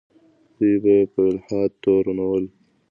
دوی 0.57 0.75
به 0.83 0.91
یې 0.97 1.03
په 1.13 1.21
الحاد 1.31 1.71
تورنول. 1.83 2.43